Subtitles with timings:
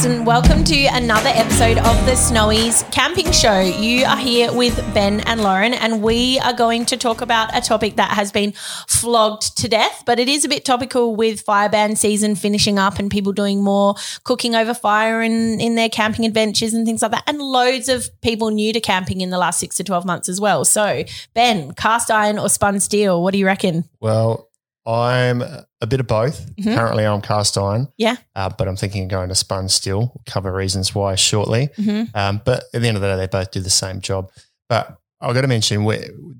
[0.00, 3.60] folks, and welcome to another episode of the Snowys Camping Show.
[3.60, 7.60] You are here with Ben and Lauren, and we are going to talk about a
[7.60, 8.52] topic that has been
[8.88, 12.98] flogged to death, but it is a bit topical with fire ban season finishing up
[12.98, 17.10] and people doing more cooking over fire and in their camping adventures and things like
[17.10, 20.28] that, and loads of people new to camping in the last six to 12 months
[20.28, 20.64] as well.
[20.64, 23.84] So, Ben, cast iron or spun steel, what do you reckon?
[24.00, 24.49] Well,
[24.86, 26.54] I'm a bit of both.
[26.56, 26.74] Mhm.
[26.74, 28.16] Currently, I'm cast iron, Yeah.
[28.34, 29.98] uh, but I'm thinking of going to spun steel.
[30.14, 31.68] We'll cover reasons why shortly.
[31.76, 34.30] hmm Um, but at the end of the day, they both do the same job.
[34.68, 35.84] But I've got to mention,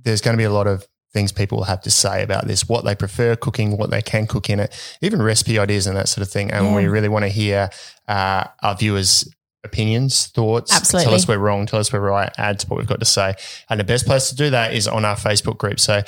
[0.02, 2.68] there's going to be a lot of things people will have to say about this,
[2.68, 6.08] what they prefer cooking, what they can cook in it, even recipe ideas and that
[6.08, 6.50] sort of thing.
[6.52, 6.76] And Yeah.
[6.76, 7.68] we really want to hear
[8.08, 9.28] uh, our viewers'
[9.64, 10.72] opinions, thoughts.
[10.72, 11.04] Absolutely.
[11.06, 11.66] Tell us we're wrong.
[11.66, 12.32] Tell us we're right.
[12.38, 13.34] Add to what we've got to say.
[13.68, 15.78] And the best place to do that is on our Facebook group.
[15.80, 16.02] So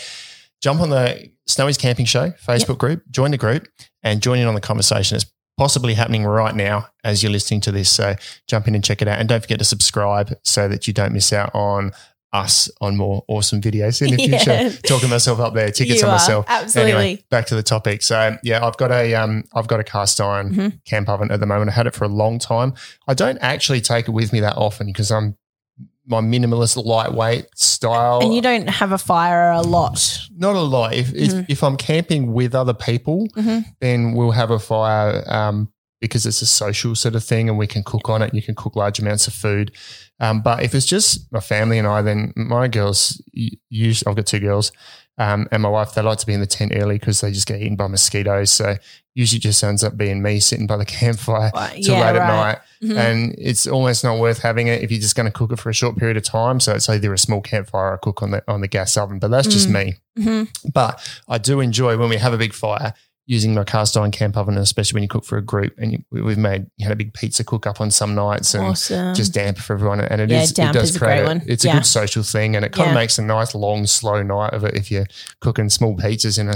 [0.63, 3.67] jump on the Snowys Camping Show Facebook group, join the group,
[4.03, 5.17] and join in on the conversation.
[5.17, 5.27] It's
[5.59, 7.91] possibly happening right now as you're listening to this.
[7.91, 8.15] So
[8.49, 9.19] jump in and check it out.
[9.19, 11.93] And don't forget to subscribe so that you don't miss out on
[12.33, 14.39] us on more awesome videos in the Yeah.
[14.71, 14.81] future.
[14.87, 16.47] Talking myself up there, tickets You on are, myself.
[16.49, 16.93] absolutely.
[16.93, 18.01] Anyway, back to the topic.
[18.03, 20.85] So yeah, I've got a um, I've got a cast iron Mhm.
[20.87, 21.71] camp oven at the moment.
[21.71, 22.73] I had it for a long time.
[23.07, 25.37] I don't actually take it with me that often because I'm
[26.07, 28.21] my minimalist, lightweight style.
[28.23, 30.19] And you don't have a fire a lot.
[30.37, 30.95] Not a lot.
[30.95, 31.47] If if, Mhm.
[31.49, 33.65] if I'm camping with other people, Mhm.
[33.81, 35.69] then we'll have a fire um,
[36.01, 38.35] because it's a social sort of thing, and we can cook on it.
[38.35, 39.71] You can cook large amounts of food.
[40.19, 43.21] Um, but if it's just my family and I, then my girls,
[43.71, 44.73] use I've got two girls,
[45.19, 45.95] um, and my wife.
[45.95, 48.51] They like to be in the tent early because they just get eaten by mosquitoes.
[48.51, 48.77] So
[49.15, 52.23] usually, just ends up being me sitting by the campfire Right, till yeah, late right.
[52.23, 52.97] at night, Mhm.
[52.99, 55.71] and it's almost not worth having it if you're just going to cook it for
[55.71, 56.59] a short period of time.
[56.61, 59.19] So it's either a small campfire or cook on the on the gas oven.
[59.19, 59.73] But that's just Mm.
[59.73, 59.95] me.
[60.19, 60.49] Mhm.
[60.73, 62.95] But I do enjoy when we have a big fire
[63.27, 65.73] using my cast iron camp oven, especially when you cook for a group.
[65.79, 68.53] And you, we- we've made you had a big pizza cook up on some nights
[68.55, 69.15] and Awesome.
[69.15, 70.01] just damp for everyone.
[70.01, 71.43] And it is Yeah, it damp does is a create one.
[71.47, 72.93] It's a good social thing, and it kind Yeah.
[72.93, 75.07] of makes a nice long slow night of it if you're
[75.41, 76.55] cooking small pizzas in a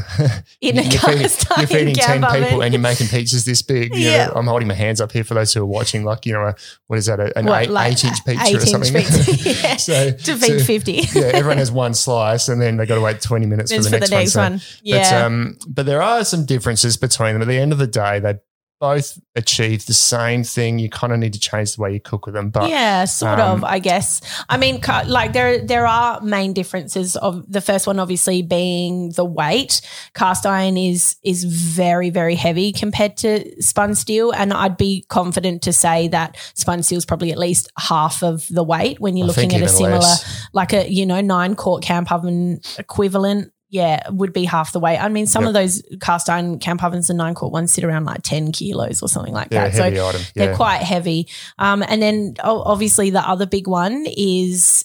[0.60, 3.62] In a you're feeding, cast you're feeding ten camp people and you're making pizzas this
[3.62, 3.94] big.
[3.94, 4.26] You Yeah.
[4.26, 6.04] know, I'm holding my hands up here for those who are watching.
[6.04, 6.54] Like you know, a,
[6.88, 7.20] what is that?
[7.20, 8.92] A, an What, eight, like eight inch pizza eight or inch something.
[9.04, 9.76] pizza, yeah.
[9.76, 10.92] so to feed so- 50.
[10.92, 13.88] yeah, everyone has one slice, and then they got to wait twenty minutes for It's
[13.90, 14.26] the next, one.
[14.26, 14.60] So- one.
[14.82, 15.10] Yeah.
[15.20, 17.42] but, um, but there are some differences between them.
[17.42, 18.38] At the end of the day, they
[18.78, 20.78] both achieve the same thing.
[20.78, 22.50] You kind of need to change the way you cook with them.
[22.50, 24.20] But yeah, sort um, of, I guess.
[24.48, 29.24] I mean, like there there are main differences of the first one obviously being the
[29.24, 29.80] weight.
[30.14, 35.62] Cast iron is is very very heavy compared to spun steel and I'd be confident
[35.62, 39.26] to say that spun steel is probably at least half of the weight when you're
[39.26, 40.48] I looking at a similar less.
[40.52, 43.52] like a you know 9 quart camp oven equivalent.
[43.76, 44.98] Yeah, would be half the weight.
[44.98, 45.48] I mean, some Yep.
[45.48, 49.02] of those cast iron camp ovens, and nine quart ones, sit around like 10 kilos
[49.02, 49.76] or something like Yeah, that.
[49.76, 50.20] So item.
[50.34, 51.28] they're quite heavy.
[51.58, 54.84] Um, and then obviously the other big one is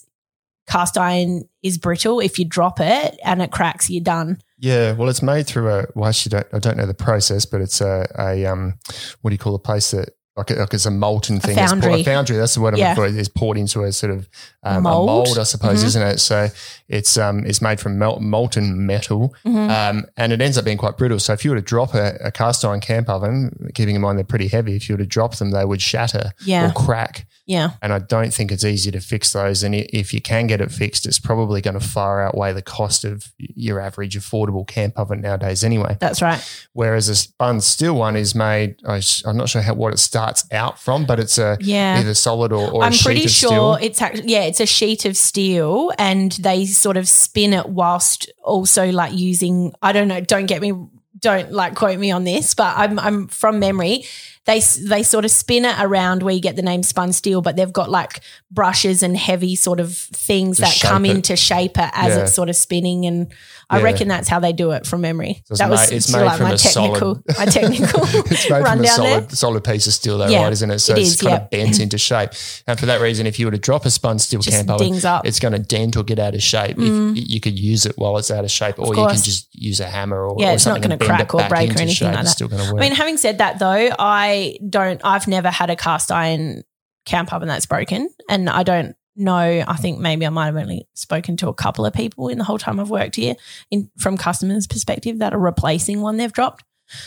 [0.68, 2.19] cast iron is brittle.
[2.19, 4.40] If you drop it and it cracks, you're done.
[4.59, 5.85] Yeah, well, it's made through a.
[5.96, 8.75] Well, actually, don't, I don't know the process, but it's a, a um,
[9.22, 10.09] what do you call a place that
[10.41, 11.57] like, a, like it's a molten thing.
[11.57, 12.02] It's poured- foundry.
[12.02, 12.38] a foundry.
[12.38, 12.96] That's the word I'm Yeah.
[12.96, 13.06] for.
[13.06, 14.28] It's poured into a sort of
[14.63, 15.09] um, Mold.
[15.09, 15.88] a mold, I suppose, Mhm.
[15.88, 16.19] isn't it?
[16.19, 16.50] So
[16.90, 19.69] it's um, it's made from mel- molten metal, Mhm.
[19.69, 21.19] um, and it ends up being quite brittle.
[21.19, 24.18] So if you were to drop a, a cast iron camp oven, keeping in mind
[24.18, 26.69] they're pretty heavy, if you were to drop them, they would shatter Yeah.
[26.69, 27.25] or crack.
[27.46, 27.72] Yeah.
[27.81, 29.63] And I don't think it's easy to fix those.
[29.63, 33.03] And if you can get it fixed, it's probably going to far outweigh the cost
[33.03, 35.97] of your average affordable camp oven nowadays, anyway.
[36.00, 36.40] That's right.
[36.74, 40.79] Whereas a spun steel one is made, I'm not sure how what it starts out
[40.79, 42.00] from, but it's a Yeah.
[42.00, 43.73] either solid or, or a I'm sheet pretty of sure steel.
[43.81, 48.31] it's actually yeah, it's a sheet of steel, and they sort of spin it whilst
[48.44, 50.22] also like using I don't know.
[50.22, 50.73] Don't get me,
[51.19, 54.06] don't like quote me on this, but I'm I'm from memory.
[54.46, 57.56] They they sort of spin it around where you get the name spun steel, but
[57.56, 61.35] they've got like brushes and heavy sort of things To that come shape in to
[61.35, 62.24] shape it as Yeah.
[62.24, 63.28] it's sort of spinning, and
[63.69, 63.84] I Yeah.
[63.84, 65.43] reckon that's how they do it from memory.
[65.46, 68.02] So that was it's made like from my a solid- technical my technical
[68.32, 68.96] it's made from a rundown there.
[68.96, 70.52] solid, solid piece of steel, though, Yeah, right?
[70.53, 70.79] Isn't it?
[70.79, 71.44] So it it's is, kind yeah.
[71.44, 72.32] of bent into shape.
[72.67, 74.72] And for that reason, if you were to drop a spun steel Just camp
[75.05, 75.26] up.
[75.26, 76.78] it's going to dent or get out of shape.
[76.78, 77.16] Mm.
[77.16, 79.79] If you could use it while it's out of shape, or you can just use
[79.79, 82.29] a hammer or, Yeah, or it's not gonna crack or break or anything like It's
[82.29, 82.35] that.
[82.35, 84.31] still going to I mean, having said that though, I
[84.70, 85.02] don't.
[85.04, 86.64] I've never had a cast iron
[87.06, 89.64] camp oven that's broken, and I don't know.
[89.68, 92.44] I think maybe I might have only spoken to a couple of people in the
[92.44, 93.36] whole time I've worked here,
[93.70, 96.64] in from customers' perspective, that are replacing one they've dropped.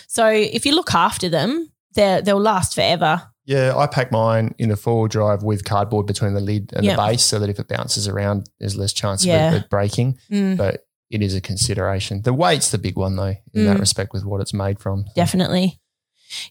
[0.09, 3.23] So if you look after them, they they'll last forever.
[3.47, 6.83] Yeah, I pack mine in the four wheel drive with cardboard between the lid and
[6.85, 6.97] Yeah.
[6.97, 9.49] the base so that if it bounces around, there's less chance Yeah.
[9.49, 10.17] of it, breaking.
[10.31, 12.23] Mm, But it is a consideration.
[12.23, 13.81] The weight's the big one, though, in that Mm.
[13.81, 15.05] respect with what it's made from.
[15.15, 15.79] definitely.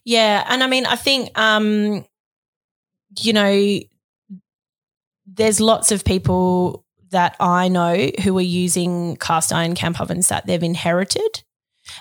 [0.04, 2.04] Yeah, and I mean, I think um,
[3.18, 3.80] you know,
[5.26, 10.46] there's lots of people that I know who are using cast iron camp ovens that
[10.46, 11.42] they've inherited.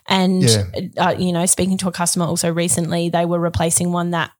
[0.07, 0.63] And, Yeah.
[0.97, 4.31] uh, you know, speaking to a customer also recently, they were replacing one that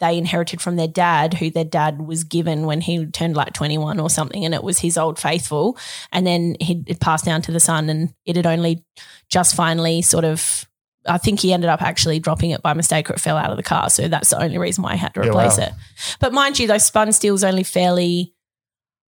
[0.00, 4.00] they inherited from their dad, who their dad was given when he turned like 21
[4.00, 4.44] or something.
[4.44, 5.78] And it was his old faithful.
[6.10, 8.84] And then he it passed down to the son, and it had only
[9.28, 10.66] just finally sort of.
[11.06, 13.56] I think he ended up actually dropping it by mistake or it fell out of
[13.56, 13.90] the car.
[13.90, 15.64] So that's the only reason why I had to Yeah, replace wow.
[15.64, 15.72] it.
[16.20, 18.34] But mind you, those spun steel's only fairly,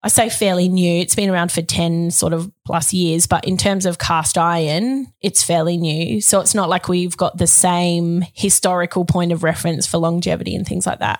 [0.02, 1.00] I say fairly new.
[1.02, 5.08] It's been around for 10 sort of plus years, but in terms of cast iron,
[5.22, 6.20] it's fairly new.
[6.20, 10.66] So it's not like we've got the same historical point of reference for longevity and
[10.68, 11.20] things like that.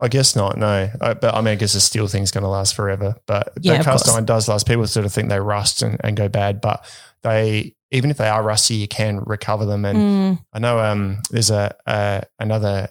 [0.00, 0.56] I guess not.
[0.58, 3.14] No, I, but I mean, I guess the steel thing's going to last forever.
[3.26, 4.66] But Yeah, the cast iron does last.
[4.66, 6.84] People sort of think they rust and, and go bad, but
[7.22, 9.84] they even if they are rusty, you can recover them.
[9.84, 12.88] And Mm, I know um, there's a, a another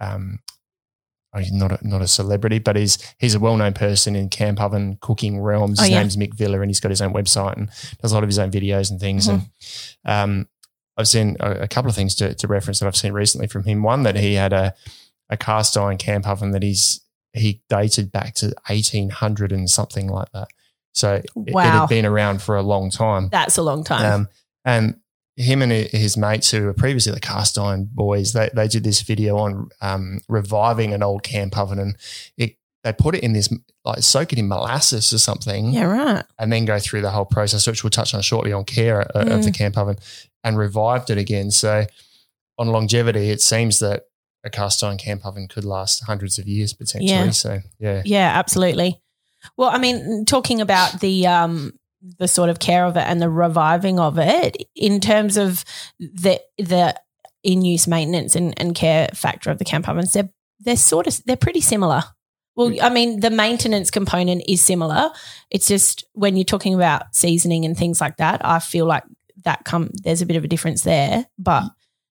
[0.00, 0.38] um,
[1.34, 4.28] oh, he's not a, not a celebrity, but he's he's a well known person in
[4.28, 5.80] camp oven cooking realms.
[5.80, 6.00] Oh, His yeah.
[6.00, 7.70] name's Mick Villa, and he's got his own website and
[8.00, 9.28] does a lot of his own videos and things.
[9.28, 9.44] Mm-hmm.
[10.04, 10.48] And um,
[10.96, 13.64] I've seen a, a couple of things to, to reference that I've seen recently from
[13.64, 13.82] him.
[13.82, 14.74] One that he had a
[15.30, 17.00] a cast iron camp oven that he's
[17.32, 20.48] he dated back to eighteen hundred and something like that.
[20.98, 23.28] So it- it, had been around for a long time.
[23.30, 24.12] that's a long time.
[24.12, 24.28] Um,
[24.64, 25.00] and
[25.36, 29.02] him and his mates who were previously the cast iron boys, they, they did this
[29.02, 31.96] video on um, reviving an old camp oven and
[32.36, 33.48] it, they put it in this,
[33.84, 36.24] like soak it in molasses or something yeah, right.
[36.38, 39.26] and then go through the whole process, which we'll touch on shortly on care uh,
[39.26, 39.96] of the camp oven
[40.42, 41.50] and revived it again.
[41.52, 41.86] So
[42.58, 44.04] on longevity, it seems that
[44.44, 47.08] a cast iron camp oven could last hundreds of years potentially.
[47.10, 47.30] Yeah.
[47.30, 48.02] So yeah.
[48.04, 49.00] Yeah, absolutely.
[49.56, 51.72] Well, I mean, talking about the um
[52.18, 55.64] the sort of care of it and the reviving of it in terms of
[55.98, 56.94] the the
[57.42, 60.30] in use maintenance and, and care factor of the camp ovens, they're
[60.60, 62.02] they're sort of they're pretty similar.
[62.56, 65.10] Well, I mean, the maintenance component is similar.
[65.48, 69.04] It's just when you're talking about seasoning and things like that, I feel like
[69.44, 71.26] that come there's a bit of a difference there.
[71.38, 71.64] But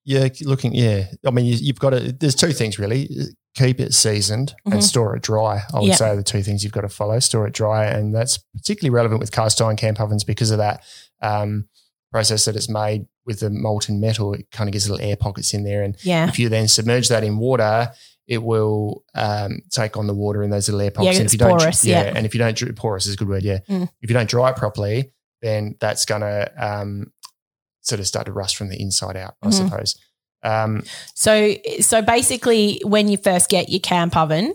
[0.08, 0.74] Yeah, looking.
[0.74, 2.12] Yeah, I mean, you, you've got to.
[2.14, 3.10] There's two things really:
[3.56, 4.74] keep it seasoned Mhm.
[4.76, 5.64] and store it dry.
[5.74, 5.96] I would Yeah.
[5.96, 9.20] say the two things you've got to follow: store it dry, and that's particularly relevant
[9.20, 10.82] with cast iron camp ovens because of that
[11.22, 11.68] um,
[12.12, 14.34] process that it's made with the molten metal.
[14.34, 17.10] It kind of gives little air pockets in there, and yeah, if you then submerge
[17.10, 17.92] that in water.
[18.28, 21.16] It will um, take on the water in those little air pockets.
[21.16, 22.12] Yeah, and if you don't, porous, yeah.
[22.14, 23.42] and if you don't, porous is a good word.
[23.44, 23.88] Yeah, Mm.
[24.02, 27.14] if you don't dry it properly, then that's going to um,
[27.88, 29.36] sort of start to rust from the inside out.
[29.42, 29.54] I Mhm.
[29.54, 29.96] suppose.
[30.44, 30.84] Um,
[31.16, 34.54] So so basically when you first get your camp oven,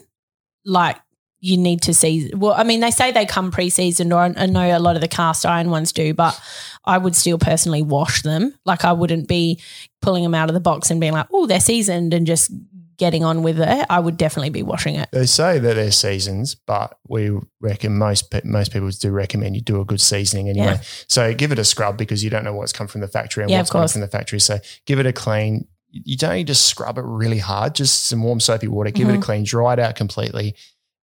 [0.65, 0.97] like
[1.41, 4.77] you need to see well, I mean, they say they come pre-seasoned or I know
[4.77, 6.41] a lot of the cast iron ones do, but
[6.85, 8.55] I would still personally wash them.
[8.65, 9.59] Like I wouldn't be
[10.01, 12.51] pulling them out of the box and being like, oh, they're seasoned and just
[12.99, 13.87] getting on with it.
[13.89, 15.09] I would definitely be washing it.
[15.13, 17.31] They say that they're seasons, but we
[17.61, 20.79] reckon most most people do recommend you do a good seasoning anyway.
[21.09, 23.51] So give it a scrub because you don't know what's come from the factory and
[23.51, 24.41] Yeah, what's come from the factory.
[24.41, 25.67] So give it a clean.
[25.91, 27.75] You don't need to scrub it really hard.
[27.75, 28.91] Just some warm soapy water.
[28.91, 29.19] Give it Mhm.
[29.19, 29.45] a clean.
[29.45, 30.55] Dry it out completely.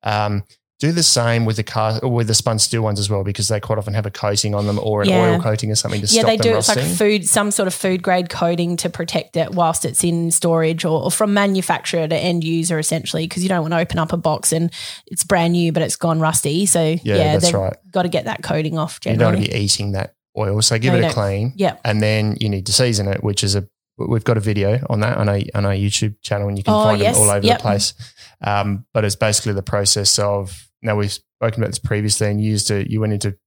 [0.03, 0.43] Um,
[0.79, 3.49] do the same with the car or with the spun steel ones as well because
[3.49, 5.31] they quite often have a coating on them or an Yeah.
[5.33, 6.57] oil coating or something to yeah, stop they them do.
[6.57, 6.87] It's rusting.
[6.87, 10.85] like food, some sort of food grade coating to protect it whilst it's in storage
[10.85, 14.13] or, or from manufacturer to end user, essentially, because you don't want to open up
[14.13, 14.71] a box and
[15.07, 16.65] it's brand new but it's gone rusty.
[16.65, 17.75] So yeah, that's they've right.
[17.91, 18.99] got to get that coating off.
[19.05, 20.61] you don't want to be eating that oil.
[20.61, 21.51] So give No, it a clean.
[21.57, 24.79] yeah, and then you need to season it, which is a we've got a video
[24.89, 27.15] on that on our on our YouTube channel, and you can Oh, find yes.
[27.15, 27.57] them all over Yep.
[27.57, 27.93] the place.
[28.41, 32.51] Um, but it's basically the process of now we've spoken about this previously, and you
[32.51, 33.37] used to you went into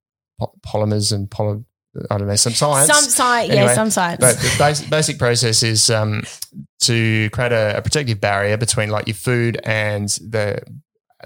[0.41, 1.65] po- polymers and poly,
[2.11, 2.91] I don't know some science.
[2.91, 3.51] some science.
[3.51, 4.21] Anyway, yeah, some science.
[4.21, 6.23] but the basic, basic process is um,
[6.83, 10.63] to create a, a protective barrier between like your food and the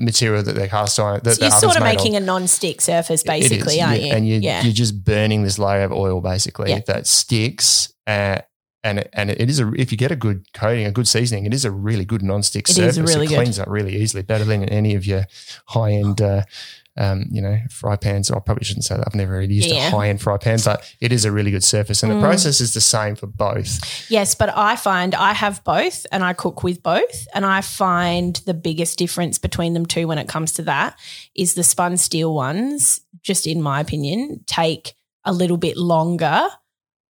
[0.00, 1.20] material that they're cast on.
[1.24, 4.06] That So you're sort of making a non-stick surface, basically, aren't yeah.
[4.06, 4.12] you?
[4.12, 6.80] And you're, yeah, you're just burning this layer of oil basically Yeah.
[6.86, 7.92] that sticks.
[8.06, 8.38] Uh,
[8.86, 11.46] and it, and it is a if you get a good coating, a good seasoning,
[11.46, 12.98] it is a really good non-stick It surface.
[12.98, 13.36] really it good.
[13.36, 15.26] cleans up really easily, better than any of your
[15.66, 16.42] high-end, uh,
[16.98, 18.30] um, you know, fry pans.
[18.30, 19.04] I probably shouldn't say that.
[19.06, 19.88] I've never really used Yeah.
[19.88, 22.20] a high-end fry pan, but it is a really good surface, and Mm.
[22.20, 23.70] the process is the same for both.
[24.10, 27.26] Yes, but I find I have both and I cook with both.
[27.34, 30.98] And I find the biggest difference between them two when it comes to that
[31.34, 36.48] is the spun steel ones, just in my opinion, take a little bit longer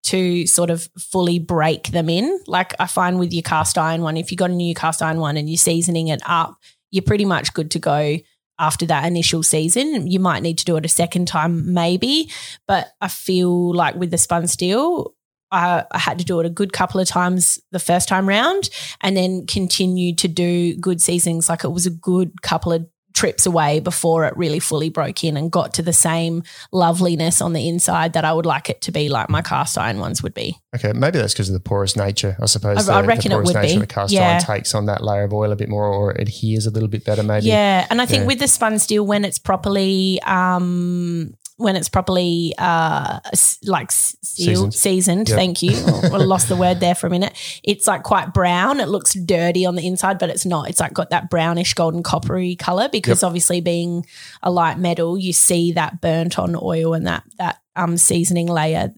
[0.07, 2.41] to sort of fully break them in.
[2.47, 5.19] Like I find with your cast iron one, if you got a new cast iron
[5.19, 6.57] one and you're seasoning it up,
[6.91, 8.19] you're pretty much good to go
[8.59, 10.07] after that initial season.
[10.07, 12.31] You might need to do it a second time, maybe.
[12.69, 15.15] But I feel like with the spun steel,
[15.51, 18.71] I, I had to do it a good couple of times the first time round
[19.01, 21.49] and then continued to do good seasonings.
[21.49, 22.87] Like it was a good couple of
[23.17, 27.55] trips away before it really fully broke in and got to the same loveliness on
[27.55, 30.35] the inside that I would like it to be like my cast iron ones would
[30.35, 30.59] be.
[30.75, 32.37] Okay, maybe that's because of the porous nature.
[32.41, 33.75] I suppose I- I the, reckon the it porous would nature be.
[33.77, 34.29] of the cast Yeah.
[34.33, 37.05] iron takes on that layer of oil a bit more, or adheres a little bit
[37.07, 37.23] better.
[37.23, 37.47] Maybe.
[37.47, 38.27] Yeah, and I think Yeah.
[38.27, 43.19] with the spun steel, when it's properly, um, when it's properly uh,
[43.65, 44.75] like sealed, Seasoned.
[44.75, 45.29] seasoned.
[45.29, 45.37] Yep.
[45.37, 45.71] Thank you.
[46.03, 47.33] I lost the word there for a minute.
[47.63, 48.79] It's like quite brown.
[48.81, 50.69] It looks dirty on the inside, but it's not.
[50.69, 54.05] It's like got that brownish golden coppery color because obviously being
[54.43, 58.93] a light metal, you see that burnt on oil and that that um seasoning layer,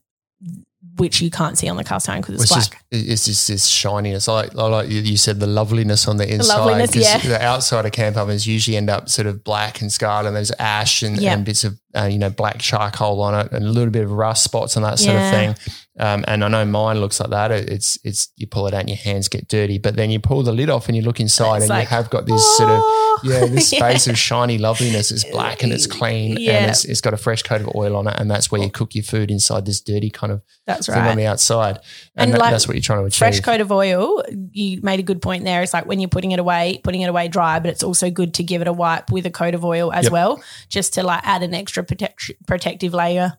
[0.98, 2.82] which you can't see on the cast iron because it's It's black.
[2.92, 4.28] just it's just this shininess.
[4.28, 6.58] Like, like you- said the loveliness on the inside.
[6.58, 7.18] loveliness, 'cause yeah.
[7.18, 10.52] The outside of camp ovens usually end up sort of black and scarred, and there's
[10.58, 11.32] ash and, Yeah.
[11.34, 14.12] and bits of uh, you know black charcoal on it, and a little bit of
[14.12, 15.24] rust spots and that sort Yeah.
[15.28, 15.72] of thing.
[15.98, 17.50] Um, and I know mine looks like that.
[17.50, 20.42] It's it's you pull it out and your hands get dirty, but then you pull
[20.42, 22.70] the lid off and you look inside, It's and like, you have got this sort
[22.70, 23.78] of "Oh." yeah, this Yeah.
[23.90, 25.10] space of shiny loveliness.
[25.10, 26.52] It's black and it's clean, Yeah.
[26.58, 28.70] and it's, it's got a fresh coat of oil on it, and that's where you
[28.70, 31.78] cook your food inside this dirty kind of That's thing on the outside,
[32.16, 33.18] and, And that- like that's what you're trying to achieve.
[33.18, 35.62] fresh coat of oil, you made a good point there.
[35.62, 38.34] It's like when you're putting it away, putting it away dry, but it's also good
[38.34, 40.12] to give it a wipe with a coat of oil as Yep.
[40.12, 43.36] well, just to like add an extra protect- protective layer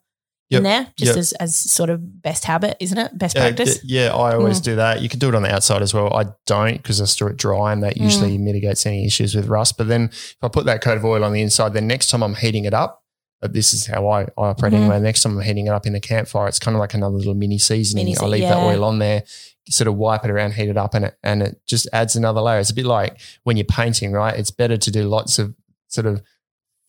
[0.49, 0.57] Yep.
[0.59, 1.17] in there, just Yep.
[1.17, 3.15] as, as sort of best habit, isn't it?
[3.17, 3.79] Best Yeah, practice.
[3.79, 4.63] d- yeah, I always Mm.
[4.63, 5.01] do that.
[5.01, 6.11] You can do it on the outside as well.
[6.13, 8.41] I don't because I store it dry, and that usually Mm.
[8.41, 9.77] mitigates any issues with rust.
[9.77, 12.23] But then if I put that coat of oil on the inside, then next time
[12.23, 13.03] I'm heating it up,
[13.43, 14.77] uh, this is how I, I operate Mhm.
[14.77, 14.99] anyway.
[14.99, 17.35] Next time I'm heating it up in the campfire, it's kind of like another little
[17.35, 18.05] mini seasoning.
[18.05, 19.23] Mini I leave that oil on there,
[19.69, 22.41] sort of wipe it around, heat it up, and it and it just adds another
[22.41, 22.59] layer.
[22.59, 24.35] It's a bit like when you're painting, right?
[24.35, 25.53] It's better to do lots of
[25.89, 26.23] sort of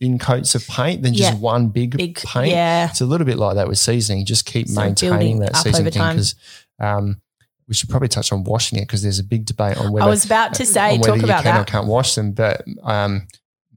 [0.00, 1.38] thin coats of paint than just Yeah.
[1.38, 2.48] one big, Big, paint.
[2.48, 2.88] yeah.
[2.88, 4.24] It's a little bit like that with seasoning.
[4.24, 6.34] Just keep So maintaining that seasoning thing because
[6.80, 7.20] um,
[7.68, 10.08] we should probably touch on washing it because there's a big debate on whether I
[10.10, 12.32] was about to say, on whether talk you about can or can't wash them.
[12.32, 13.26] But um,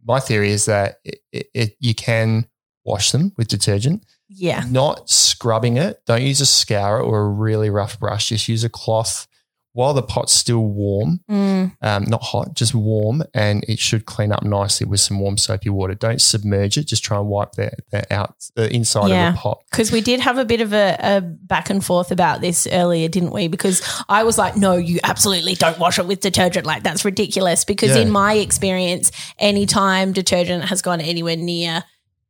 [0.06, 2.48] my theory is that it, it, it, you can
[2.86, 4.66] wash them with detergent, Yeah.
[4.70, 6.02] not scrubbing it.
[6.06, 8.30] Don't use a scourer or a really rough brush.
[8.30, 9.28] Just use a cloth
[9.74, 14.32] while the pot's still warm Mm, um, not hot, just warm, and it should clean
[14.32, 15.94] up nicely with some warm soapy water.
[15.96, 19.30] Don't submerge it; just try and wipe the, the out the inside Yeah.
[19.30, 19.64] of the pot.
[19.72, 23.08] Because we did have a bit of a, a back and forth about this earlier,
[23.08, 23.48] didn't we?
[23.48, 26.66] Because I was like, no, you absolutely don't wash it with detergent.
[26.66, 27.66] Like, that's ridiculous.
[27.66, 28.04] Because Yeah.
[28.04, 31.84] in my experience, anytime detergent has gone anywhere near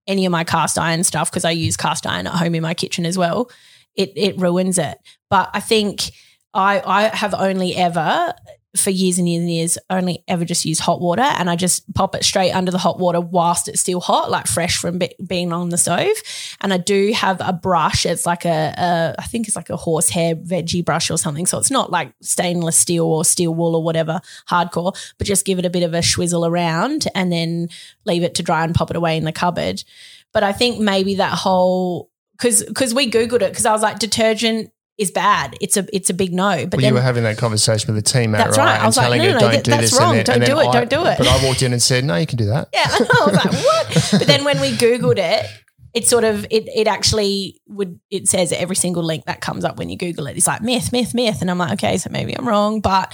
[0.07, 2.73] any of my cast iron stuff, because I use cast iron at home in my
[2.73, 3.50] kitchen as well,
[3.95, 4.97] it, it ruins it.
[5.29, 6.12] But I think
[6.53, 8.33] I, I have only ever
[8.75, 11.91] for years and years and years only ever just use hot water and I just
[11.93, 15.15] pop it straight under the hot water whilst it's still hot, like fresh from be-
[15.25, 16.15] being on the stove.
[16.60, 18.05] And I do have a brush.
[18.05, 21.45] It's like a, a, I think it's like a horsehair veggie brush or something.
[21.45, 25.60] So it's not like stainless steel or steel wool or whatever hardcore, but just give
[25.60, 27.69] it a bit of a swizzle around and then
[28.05, 29.83] leave it to dry and pop it away in the cupboard.
[30.31, 34.00] But I think maybe that whole, because because we googled it because I was like
[34.00, 35.55] detergent is bad.
[35.59, 36.50] It's a it's a big no.
[36.67, 38.65] But well, then you were having that conversation with the team, That's right?
[38.65, 38.81] right.
[38.81, 40.00] I was like, and telling no, no, don't that- do that's this.
[40.00, 40.17] wrong.
[40.17, 40.67] And then, Don't do it.
[40.67, 41.17] I- Don't do it.
[41.17, 42.69] But I walked in and said, no, you can do that.
[42.73, 44.07] Yeah, I was like, what?
[44.19, 45.45] But then when we Googled it,
[45.93, 49.77] it sort of it it actually would it says every single link that comes up
[49.77, 50.38] when you Google it.
[50.38, 51.41] It's like myth, myth, myth.
[51.41, 52.79] And I'm like, okay, so maybe I'm wrong.
[52.81, 53.13] But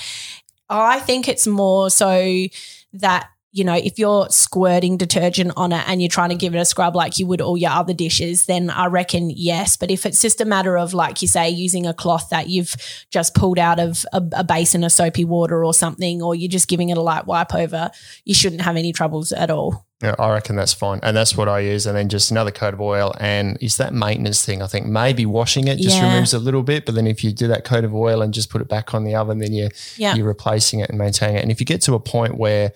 [0.70, 2.46] I think it's more so
[2.94, 6.60] that you know, if you're squirting detergent on it and you're trying to give it
[6.60, 9.76] a scrub like you would all your other dishes, then I reckon yes.
[9.76, 12.76] But if it's just a matter of, like you say, using a cloth that you've
[13.10, 16.68] just pulled out of a, a basin of soapy water or something, or you're just
[16.68, 17.90] giving it a light wipe over,
[18.24, 19.86] you shouldn't have any troubles at all.
[20.04, 21.00] Yeah, I reckon that's fine.
[21.02, 21.86] And that's what I use.
[21.88, 23.14] And then just another coat of oil.
[23.20, 24.62] And is that maintenance thing?
[24.62, 26.14] I think maybe washing it just Yeah.
[26.14, 26.86] removes a little bit.
[26.86, 29.04] But then if you do that coat of oil and just put it back on
[29.04, 30.16] the oven, then you, Yeah.
[30.16, 31.42] you're replacing it and maintaining it.
[31.42, 32.72] And if you get to a point where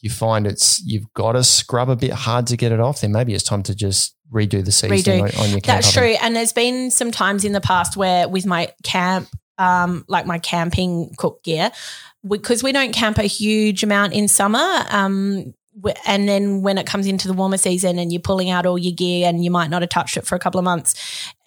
[0.00, 3.12] you find it's you've got to scrub a bit hard to get it off, then
[3.12, 5.42] maybe it's time to just redo the seasoning Redo.
[5.42, 6.16] on, your camp That's true.
[6.20, 9.28] And there's been some times in the past where with my camp,
[9.58, 11.70] um, like my camping cook gear,
[12.26, 14.84] because we don't camp a huge amount in summer.
[14.90, 15.54] Um,
[16.06, 18.92] and then when it comes into the warmer season and you're pulling out all your
[18.94, 20.94] gear and you might not have touched it for a couple of months,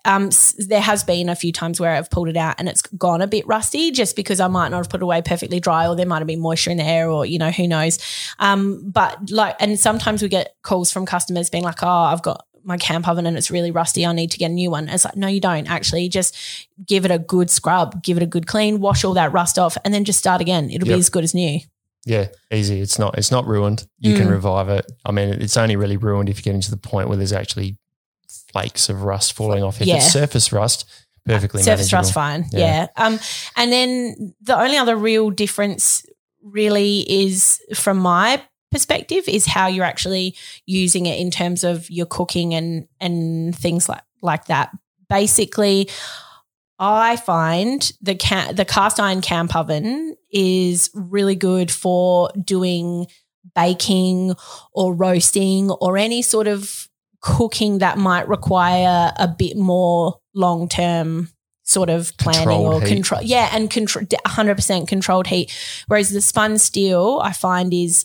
[0.05, 3.21] um, there has been a few times where I've pulled it out and it's gone
[3.21, 5.95] a bit rusty just because I might not have put it away perfectly dry or
[5.95, 7.99] there might have been moisture in the air or, you know, who knows.
[8.39, 12.45] Um, but like, and sometimes we get calls from customers being like, oh, I've got
[12.65, 14.05] my camp oven and it's really rusty.
[14.05, 14.89] I need to get a new one.
[14.89, 16.35] It's like, no, you don't actually just
[16.85, 19.77] give it a good scrub, give it a good clean, wash all that rust off,
[19.85, 20.69] and then just start again.
[20.69, 20.95] It'll Yep.
[20.95, 21.59] be as good as new.
[22.05, 22.81] Yeah, easy.
[22.81, 23.87] It's not it's not ruined.
[23.99, 24.31] You can Mm.
[24.31, 24.85] revive it.
[25.05, 27.77] I mean, it's only really ruined if you get into the point where there's actually
[28.51, 29.79] flakes of rust falling off.
[29.81, 29.95] If Yeah.
[29.97, 30.85] it's surface rust,
[31.25, 32.01] Perfectly surface manageable.
[32.03, 32.45] thrust fine.
[32.51, 32.59] Yeah.
[32.59, 32.87] Yeah.
[33.05, 33.19] Um,
[33.55, 36.03] and then the only other real difference
[36.41, 42.05] really is from my perspective is how you're actually using it in terms of your
[42.05, 44.71] cooking and and things like like that.
[45.09, 45.89] Basically,
[46.83, 53.07] I find the ca- the cast iron camp oven is really good for doing
[53.55, 54.33] baking
[54.73, 56.87] or roasting or any sort of
[57.21, 61.29] cooking that might require a bit more long term
[61.63, 62.93] sort of planning Controlled or heat.
[62.95, 63.21] control.
[63.23, 65.53] Yeah, and control 100% controlled heat.
[65.87, 68.03] Whereas the spun steel, I find is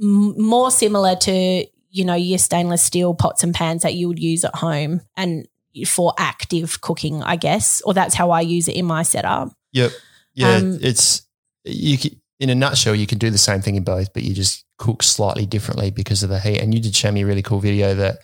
[0.00, 4.18] m- more similar to you know your stainless steel pots and pans that you would
[4.18, 5.46] use at home and
[5.86, 9.52] for active cooking, I guess, or that's how I use it in my setup.
[9.72, 9.92] Yep.
[10.34, 11.22] Yeah, Um, it's
[11.64, 11.98] you.
[11.98, 14.64] Can, in a nutshell, you can do the same thing in both, but you just
[14.76, 16.60] cook slightly differently because of the heat.
[16.60, 18.18] And you did show me a really cool video that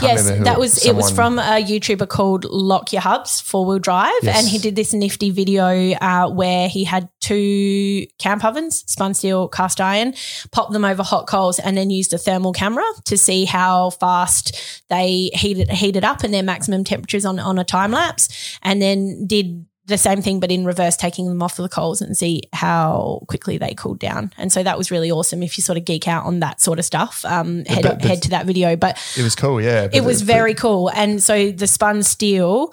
[0.00, 4.12] yes, that was it was from a YouTuber called Lock Your Hubs four wheel drive,
[4.22, 4.38] Yes.
[4.38, 9.48] and he did this nifty video uh, where he had two camp ovens, spun steel,
[9.48, 10.14] cast iron,
[10.50, 14.82] popped them over hot coals, and then used a thermal camera to see how fast
[14.88, 19.26] they heated heated up and their maximum temperatures on on a time lapse, and then
[19.26, 22.42] did the same thing but in reverse taking them off of the coals and see
[22.52, 25.84] how quickly they cooled down and so that was really awesome if you sort of
[25.84, 28.76] geek out on that sort of stuff um head, but- but- head to that video
[28.76, 29.60] but It was cool.
[29.60, 30.88] Yeah, it was very cool.
[30.94, 32.72] And so the spun steel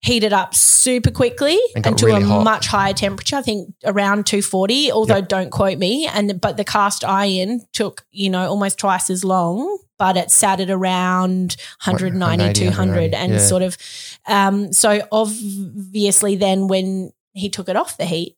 [0.00, 2.42] heated up super quickly And and to really a hot.
[2.42, 3.36] much higher temperature.
[3.36, 5.28] I think around 240, although Yep.
[5.28, 6.08] don't quote me.
[6.12, 10.58] And but the cast iron took, you know, almost twice as long, but it sat
[10.58, 11.54] at around
[11.84, 13.38] 190, 180, 200 and yeah.
[13.38, 13.78] sort of
[14.26, 18.36] um so obviously then when he took it off the heat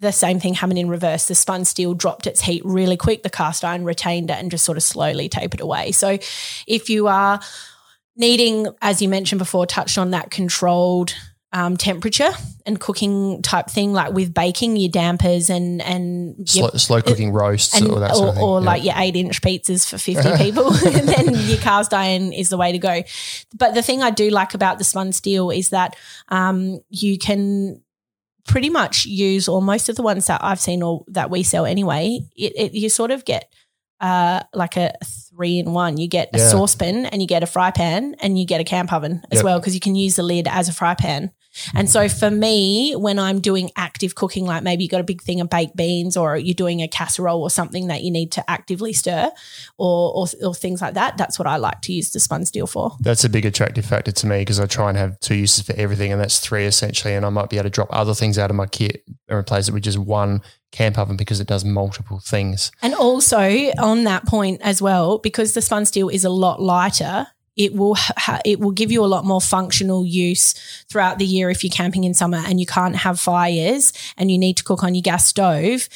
[0.00, 1.26] the same thing happened in reverse.
[1.26, 3.22] The spun steel dropped its heat really quick.
[3.22, 5.92] The cast iron retained it and just sort of slowly tapered away.
[5.92, 6.18] So,
[6.66, 7.40] if you are
[8.14, 11.14] needing, as you mentioned before, touched on that controlled
[11.52, 12.30] um, temperature
[12.66, 17.32] and cooking type thing, like with baking, your dampers and and your slow, slow cooking
[17.32, 18.42] roasts and, or that or, of thing.
[18.44, 18.66] or Yeah.
[18.66, 22.56] like your eight inch pizzas for 50 people, and then your cast iron is the
[22.56, 23.02] way to go.
[23.56, 25.96] But the thing I do like about the spun steel is that
[26.28, 27.80] um, you can
[28.48, 31.64] pretty much use, or most of the ones that I've seen or that we sell
[31.66, 33.50] anyway, it, it you sort of get
[34.00, 34.92] uh, like a
[35.30, 35.96] three in one.
[35.98, 36.48] You get a Yeah.
[36.48, 39.44] saucepan and you get a fry pan and you get a camp oven as Yep.
[39.44, 41.30] well because you can use the lid as a fry pan.
[41.74, 45.22] And so for me, when I'm doing active cooking, like maybe you got a big
[45.22, 48.50] thing of baked beans or you're doing a casserole or something that you need to
[48.50, 49.30] actively stir
[49.78, 52.66] or, or, or things like that, that's what I like to use the spun steel
[52.66, 52.92] for.
[53.00, 55.72] That's a big attractive factor to me because I try and have two uses for
[55.76, 57.14] everything, and that's three essentially.
[57.14, 59.68] And I might be able to drop other things out of my kit and replace
[59.68, 60.42] it with just one
[60.76, 62.70] camp oven because it does multiple things.
[62.82, 63.40] And also
[63.78, 67.94] on that point as well, because the spun steel is a lot lighter, it will
[67.94, 70.54] ha- it will give you a lot more functional use
[70.90, 74.38] throughout the year if you're camping in summer and you can't have fires and you
[74.38, 75.88] need to cook on your gas stove.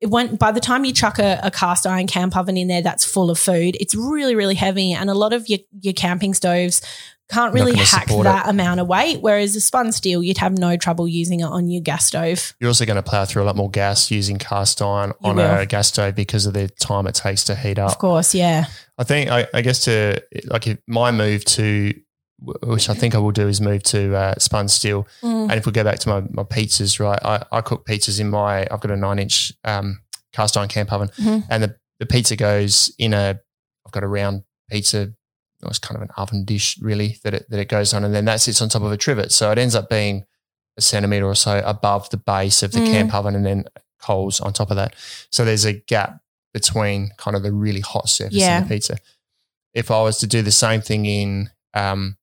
[0.00, 2.82] It went, by the time you chuck a, a cast iron camp oven in there
[2.82, 6.34] that's full of food, it's really really heavy, and a lot of your your camping
[6.34, 6.82] stoves
[7.30, 9.20] can't really hack that amount of weight.
[9.22, 12.52] Whereas a spun steel, you'd have no trouble using it on your gas stove.
[12.60, 15.36] You're also going to plow through a lot more gas using cast iron You on
[15.36, 15.58] will.
[15.58, 17.90] a gas stove because of the time it takes to heat up.
[17.92, 18.66] Of course, yeah,
[18.98, 21.94] I think, I, I guess, to like if my move to,
[22.62, 25.06] which I think I will do, is move to uh, spun steel.
[25.22, 25.44] Mm.
[25.44, 28.28] And if we go back to my, my pizzas, right, I, I cook pizzas in
[28.28, 30.00] my, I've got a nine inch um,
[30.32, 31.44] cast iron camp oven, Mhm.
[31.48, 33.40] and the, the pizza goes in a,
[33.86, 35.14] I've got a round pizza,
[35.68, 38.24] it's kind of an oven dish really that it, that it goes on, and then
[38.26, 39.32] that sits on top of a trivet.
[39.32, 40.24] So it ends up being
[40.76, 42.86] a centimeter or so above the base of the Mm.
[42.92, 43.64] camp oven, and then
[44.00, 44.94] coals on top of that.
[45.30, 46.20] So there's a gap
[46.52, 48.58] between kind of the really hot surface Yeah.
[48.58, 48.98] and the pizza.
[49.72, 52.16] If I was to do the same thing in um,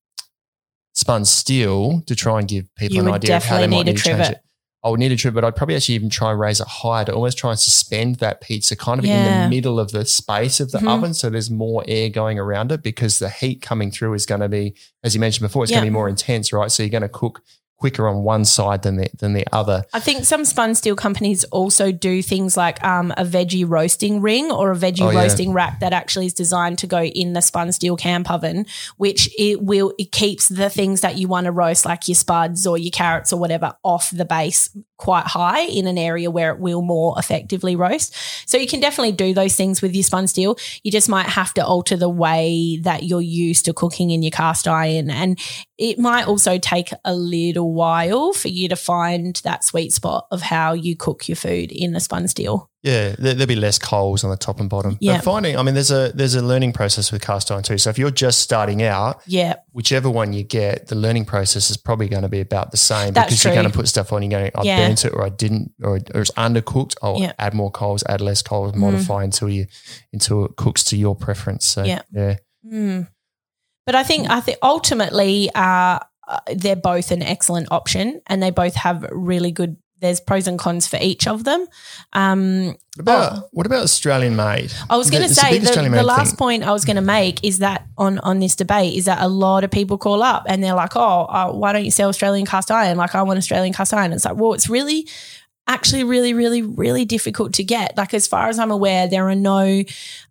[0.93, 3.81] spun steel to try and give people You an idea of how they might need
[3.81, 4.37] a need to change trivet.
[4.37, 4.43] it.
[4.83, 7.05] I would need a trivet, but I'd probably actually even try and raise it higher
[7.05, 9.11] to almost try and suspend that pizza kind of in
[9.43, 10.87] the middle of the space of the Mhm.
[10.89, 14.41] oven so there's more air going around it because the heat coming through is going
[14.41, 16.71] to be, as you mentioned before, it's going to be more intense, right?
[16.71, 17.43] So you're going to cook
[17.81, 19.83] quicker on one side than the than the other.
[19.91, 24.51] I think some spun steel companies also do things like um, a veggie roasting ring
[24.51, 25.21] or a veggie Oh, yeah.
[25.23, 28.65] roasting rack that actually is designed to go in the spun steel camp oven,
[28.97, 32.67] which it will it keeps the things that you want to roast, like your spuds
[32.67, 36.59] or your carrots or whatever, off the base quite high in an area where it
[36.59, 38.13] will more effectively roast.
[38.47, 40.57] So you can definitely do those things with your spun steel.
[40.83, 44.29] You just might have to alter the way that you're used to cooking in your
[44.29, 45.39] cast iron and
[45.79, 50.41] it might also take a little while for you to find that sweet spot of
[50.41, 52.69] how you cook your food in a spun steel.
[52.83, 54.97] Yeah, there, there'll be less coals on the top and bottom.
[54.99, 55.17] Yeah.
[55.17, 57.77] But finding, I mean, there's a there's a learning process with cast iron too.
[57.77, 59.57] So if you're just starting out, Yeah.
[59.71, 63.13] whichever one you get, the learning process is probably going to be about the same
[63.13, 63.51] That's because true.
[63.51, 64.23] you're going to put stuff on.
[64.23, 64.87] You're going, I Yeah.
[64.87, 66.95] burnt it or I didn't, or, or it's undercooked.
[67.03, 67.33] I'll Yeah.
[67.37, 69.67] add more coals, add less coals, modify until you
[70.11, 71.67] until it cooks to your preference.
[71.67, 72.01] So Yeah.
[72.11, 73.07] yeah, Mm.
[73.85, 78.51] But I think I think ultimately uh, uh, they're both an excellent option, and they
[78.51, 79.77] both have really good.
[79.99, 81.67] There's pros and cons for each of them.
[82.13, 84.73] Um, What about what about Australian made?
[84.89, 86.37] I was going to say the, the last thing.
[86.37, 89.27] point I was going to make is that on on this debate is that a
[89.27, 92.47] lot of people call up and they're like, oh, uh, why don't you sell Australian
[92.47, 92.97] cast iron?
[92.97, 94.11] Like I want Australian cast iron.
[94.11, 95.07] It's like, well, it's really
[95.67, 99.35] actually really really really difficult to get like as far as i'm aware there are
[99.35, 99.83] no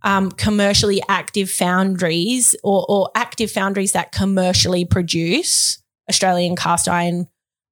[0.03, 5.79] um, commercially active foundries or, or active foundries that commercially produce
[6.11, 7.27] australian cast iron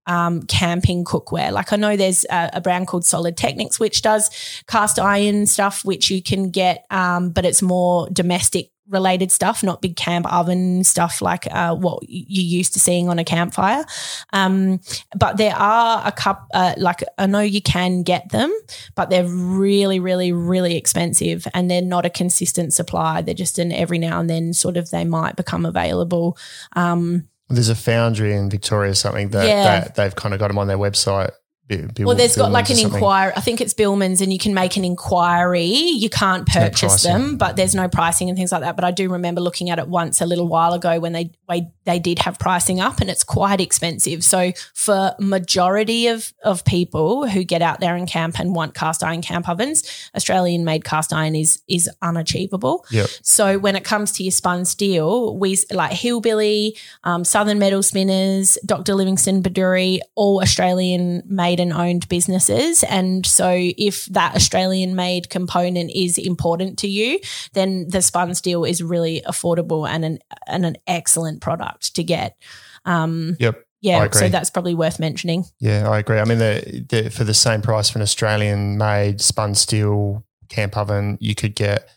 [0.08, 1.52] um, camping cookware.
[1.52, 4.30] Like I know there's a, a brand called Solidteknics which does
[4.66, 9.82] cast iron stuff, which you can get, um, but it's more domestic related stuff, not
[9.82, 13.84] big camp oven stuff like uh, what you're used to seeing on a campfire.
[14.32, 14.80] Um,
[15.14, 18.50] but there are a couple, uh, like I know you can get them,
[18.94, 23.20] but they're really, really, really expensive and they're not a consistent supply.
[23.20, 26.38] They're just an every now and then sort of they might become available.
[26.74, 29.62] Um, There's a foundry in Victoria, or something that, Yeah.
[29.80, 31.30] that they've kind of got them on their website.
[31.70, 33.32] Well, there's got like an inquiry.
[33.36, 35.66] I think it's Billman's, and you can make an inquiry.
[35.66, 37.12] You can't purchase pricing.
[37.12, 38.74] them, but there's no pricing and things like that.
[38.74, 41.70] But I do remember looking at it once a little while ago when they they,
[41.84, 44.24] they did have pricing up, and it's quite expensive.
[44.24, 49.04] So for majority of of people who get out there and camp and want cast
[49.04, 52.86] iron camp ovens, Australian made cast iron is is unachievable.
[52.90, 53.10] Yep.
[53.22, 58.56] So when it comes to your spun steel, we like Hillbilly, um, Southern Metal Spinners,
[58.64, 58.94] Dr.
[58.94, 62.82] Livingston Bedourie, all Australian made and owned businesses.
[62.84, 67.20] And so if that Australian made component is important to you,
[67.52, 72.36] then the spun steel is really affordable and an and an excellent product to get.
[72.84, 73.64] Um, Yep.
[73.80, 75.44] Yeah, so that's probably worth mentioning.
[75.60, 76.18] Yeah, I agree.
[76.18, 80.76] I mean, the, the, for the same price for an Australian made spun steel camp
[80.76, 81.88] oven, you could get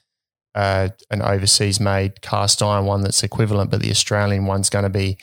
[0.53, 4.89] uh, an overseas made cast iron one that's equivalent, but the Australian one's going to
[4.89, 5.17] be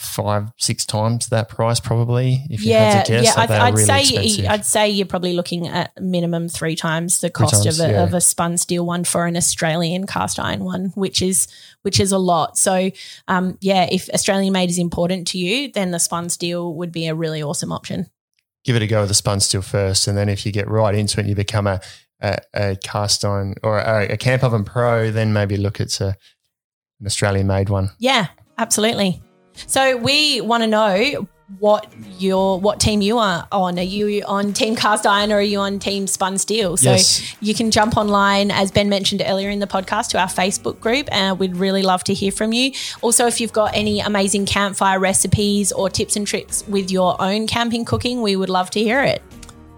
[0.00, 2.44] five, six times that price probably.
[2.48, 3.34] If you yeah, had to guess, yeah.
[3.34, 4.46] Like, I'd, I'd really say expensive.
[4.46, 8.02] I'd say you're probably looking at minimum three times the cost times, of, a, yeah.
[8.02, 11.48] of a spun steel one for an Australian cast iron one, which is
[11.82, 12.56] which is a lot.
[12.56, 12.90] So,
[13.28, 17.06] um, yeah, if Australian made is important to you, then the spun steel would be
[17.06, 18.06] a really awesome option.
[18.64, 20.94] Give it a go with the spun steel first, and then if you get right
[20.94, 21.80] into it, and you become a
[22.20, 26.16] a, a cast iron or a, a camp oven pro, then maybe look at a,
[27.00, 27.90] an Australian made one.
[27.98, 29.22] Yeah, absolutely.
[29.66, 31.26] So we want to know
[31.58, 33.76] what your what team you are on.
[33.76, 36.76] Are you on Team Cast Iron or are you on Team Spun Steel?
[36.76, 37.34] So Yes.
[37.40, 41.08] you can jump online, as Ben mentioned earlier in the podcast, to our Facebook group,
[41.10, 42.70] and we'd really love to hear from you.
[43.02, 47.48] Also, if you've got any amazing campfire recipes or tips and tricks with your own
[47.48, 49.20] camping cooking, we would love to hear it.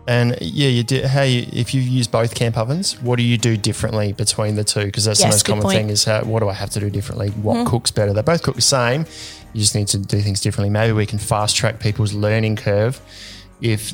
[0.07, 1.05] And yeah, you did.
[1.05, 4.65] How you, if you use both camp ovens, what do you do differently between the
[4.65, 4.87] two?
[4.87, 5.77] Because that's Yes, the most common point.
[5.77, 7.29] thing is how, what do I have to do differently?
[7.31, 7.69] What Mm-hmm.
[7.71, 8.13] cooks better?
[8.13, 9.07] They both cook the same.
[9.53, 10.71] You just need to do things differently.
[10.71, 13.01] Maybe we can fast track people's learning curve
[13.61, 13.93] if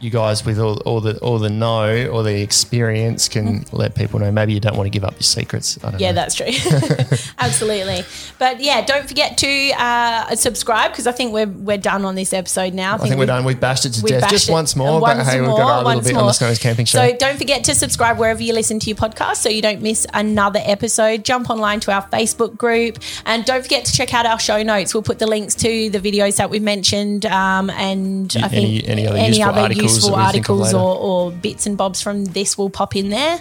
[0.00, 4.20] you guys with all, all the all the know or the experience can let people
[4.20, 4.30] know.
[4.30, 5.76] Maybe you don't want to give up your secrets.
[5.82, 6.00] I don't.
[6.00, 6.14] Yeah, know.
[6.14, 6.46] that's true.
[7.38, 8.02] Absolutely.
[8.38, 12.32] But yeah, don't forget to uh, subscribe because I think we're we're done on this
[12.32, 12.94] episode now.
[12.94, 13.44] I think we're we've- done.
[13.44, 15.00] We've bashed it to death just it once more.
[15.00, 16.30] once but hey, we've got a little bit on more.
[16.30, 16.98] the Snows Camping Show.
[16.98, 20.06] So don't forget to subscribe wherever you listen to your podcast so you don't miss
[20.14, 21.24] another episode.
[21.24, 24.94] Jump online to our Facebook group and don't forget to check out our show notes.
[24.94, 28.88] We'll put the links to the videos that we've mentioned um, and I Any- think
[28.88, 32.00] any other useful articles useful that we think of articles or, or bits and bobs
[32.02, 33.40] from this will pop in there.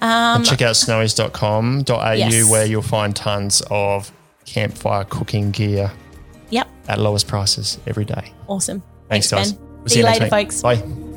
[0.00, 2.50] Um, check out snowys.com.au Yes.
[2.50, 4.10] where you'll find tons of
[4.44, 5.90] campfire cooking gear
[6.50, 8.32] yep, at lowest prices every day.
[8.48, 8.82] awesome.
[9.08, 9.52] Thanks, guys.
[9.52, 9.60] Ben.
[9.78, 10.52] We'll See you next later, week.
[10.52, 10.62] folks.
[10.62, 11.15] Bye.